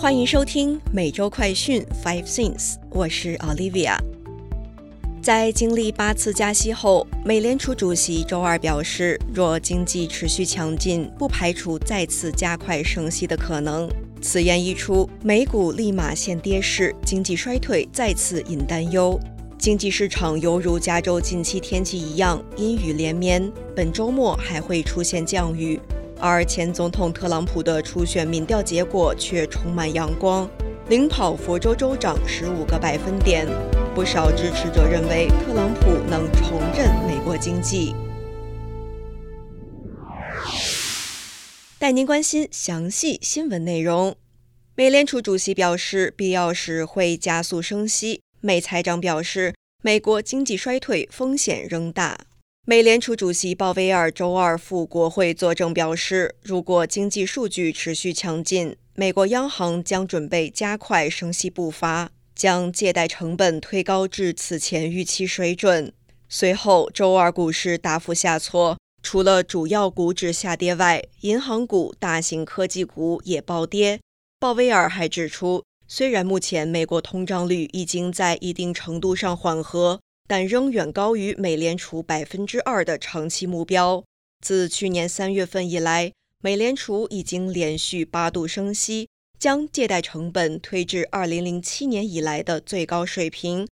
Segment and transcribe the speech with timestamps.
[0.00, 3.96] 欢迎收听每周快讯 Five Things，我是 Olivia。
[5.20, 13.90] 在经历八次加息后，美联储主席周二表示，若经济持续强劲，不排除再次加快升息的可能。
[14.22, 19.18] 此言一出，美股立马现跌势，经济衰退再次引担忧。
[19.58, 25.80] 经济市场犹如加州近期天气一样，阴雨连绵，本周末还会出现降雨。
[26.20, 30.50] 而前总统特朗普的初选民调结果却充满阳光，
[30.88, 33.46] 领跑佛州州长十五个百分点。
[33.94, 37.94] 不少支持者认为特朗普能重振美国经济。
[41.78, 44.16] 带您关心详细新闻内容。
[44.74, 48.20] 美联储主席表示，必要时会加速升息。
[48.40, 52.27] 美财长表示，美国经济衰退风险仍大。
[52.70, 65.90] 美联储主席鲍威尔周二赴国会作证表示，如果经济数据持续强劲，美国央行将准备加快升息步伐，将借贷成本推高至此前预期水准。
[66.28, 73.98] 随后，周二股市大幅下挫，除了主要股指下跌外，银行股、大型科技股也暴跌。
[74.38, 80.00] 鲍威尔还指出，虽然目前美国通胀率已经在一定程度上缓和。
[80.28, 84.04] 但仍远高于美联储百分之二的长期目标。
[84.40, 93.66] 自去年三月份以来，美联储已经连续八度升息，将借贷成本推至二零零七年以来的最高水平。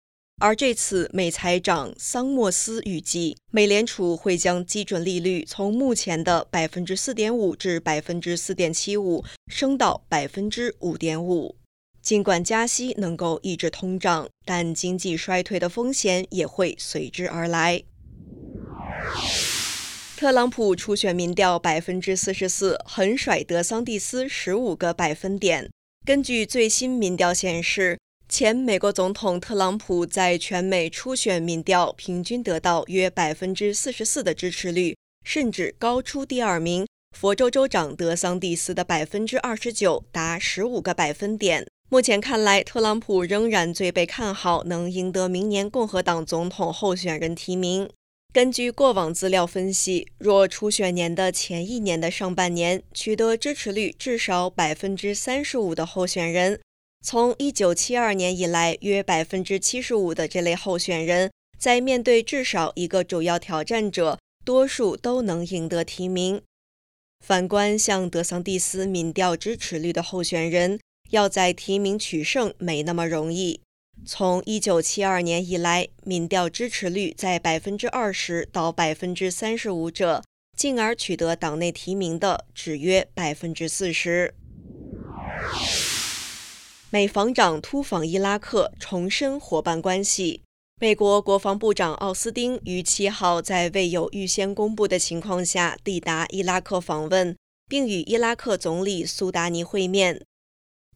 [0.40, 11.54] 而这次，美财长桑莫斯预计，美联储会将基准利率从目前的百分之四点五至百分之四点七五升到百分之五点五。
[12.02, 17.84] 尽管加息能够抑制通胀，但经济衰退的风险也会随之而来。
[20.16, 25.70] 特朗普初选民调百分之四十四，横甩德桑蒂斯十五个百分点。
[26.04, 36.84] 根据最新民调显示，前美国总统特朗普在全美初选民调平均得到约百分之四十四的支持率，甚至高出第二名
[37.16, 41.64] 佛州州长德桑蒂斯的百分之二十九，达十五个百分点。
[41.92, 47.86] 目前看来，特朗普仍然最被看好能赢得明年共和党总统候选人提名。
[48.32, 56.58] 根据过往资料分析，若初选年的前一年的上半年取得支持率至少百分之三十五的候选人，
[57.04, 66.40] 从一九七二年以来约百分之七十五的这类候选人，在面对至少一个主要挑战者，多数都能赢得提名。
[67.20, 70.80] 反观像德桑蒂斯民调支持率的候选人，
[71.12, 73.60] 要在提名取胜没那么容易。
[74.04, 80.24] 从一九七二年以来，民调支持率在百分之二十到百分之三十五者，
[80.56, 84.34] 进而取得党内提名的只约百分之四十。
[86.90, 90.40] 美防长突访伊拉克，重申伙伴关系。
[90.80, 97.36] 美国国防部长奥斯汀于七号在未有预先公布的情况下抵达伊拉克访问，
[97.68, 100.22] 并与伊拉克总理苏达尼会面。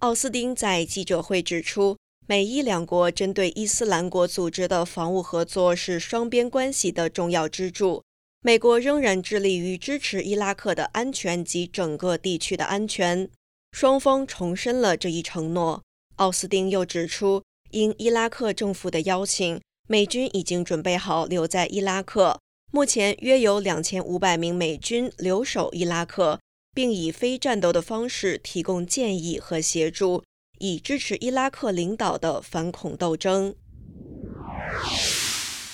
[0.01, 1.97] 奥斯汀在记者会指出，
[2.27, 8.03] 美伊两国针对伊斯兰国组织的防务合作是双边关系的重要支柱。
[8.43, 13.29] 美国仍然致力于支持伊拉克的安全及整个地区的安全。
[13.73, 15.83] 双方重申了这一承诺。
[16.17, 19.59] 奥斯汀又指出，因伊拉克政府的邀请，
[19.89, 22.39] 美军已经准备好留在伊拉克。
[22.71, 26.39] 目前约有两千五百名美军留守伊拉克。
[26.77, 30.23] 并以非战斗的方式提供建议和协助，
[30.59, 33.55] 以支持伊拉克领导的反恐斗争。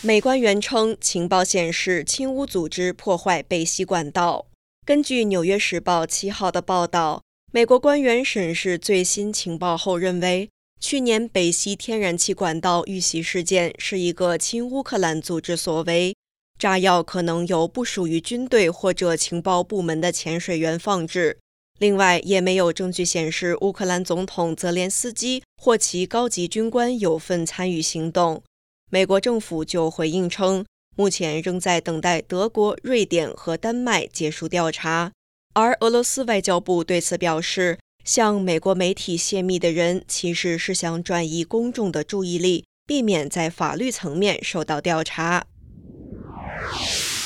[0.01, 4.47] 美官员称，情报显示亲乌组织破坏北溪管道。
[4.87, 7.21] 根据《纽约时报》七号的报道，
[7.51, 10.49] 美国官员审视最新情报后认为，
[10.81, 16.15] 去年北溪天然气管道遇袭事件是一个亲乌克兰组织所为。
[16.63, 21.39] 炸药可能由不属于军队或者情报部门的潜水员放置。
[21.81, 28.45] 另外，也没有证据显示乌克兰总统泽连斯基或其高级军官有份参与行动。
[28.93, 30.65] 美国政府就回应称，
[30.95, 35.11] 目前仍在等待德国、瑞典和丹麦结束调查。
[35.55, 45.47] 而俄罗斯外交部对此表示，向美国媒体泄密的人其实是想转移公众的注意力，避免在法律层面受到调查。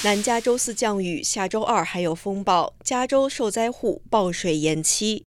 [0.05, 5.25] 南加州四降雨，下周二还有风暴，加州受灾户报水延期。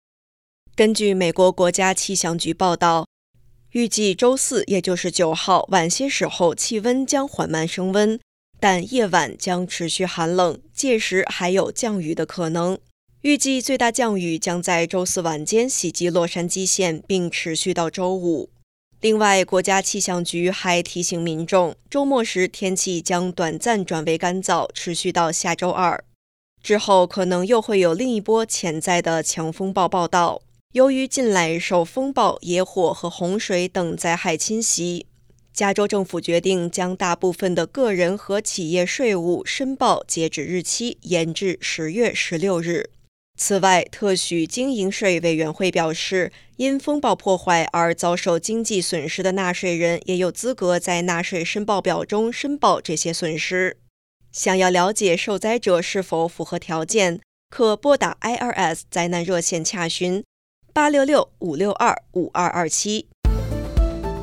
[0.75, 3.07] 根据美国国家气象局报道，
[3.71, 8.19] 预计周四，也就是九号晚些时候，气温将缓慢升温，
[8.59, 12.77] 但夜晚将持续寒冷，届时还有降雨的可能。
[13.21, 18.51] 预计最大降雨将在周四晚间袭击洛杉矶县，并持续到周五。
[18.99, 26.03] 另外，国家气象局还提醒民众，周末时天气将短暂转为干燥，持续到下周二。
[26.63, 30.41] 之后可能又会有另一波潜在的强风暴报道。
[30.73, 35.05] 由于近来受风暴、野火和洪水等灾害侵袭，
[35.53, 42.89] 加州政府决定将大部分的个人和企业税务申报截止日期延至十月十六日。
[43.39, 53.77] 此外，特许经营税委员会表示，因风暴破坏而遭受经济损失的纳税人也有资格在纳税申报表中申报这些损失。
[54.31, 60.23] 想要了解受灾者是否符合条件，可拨打 IRS 灾难热线洽询：
[60.73, 63.07] 八六六五六二五二二七。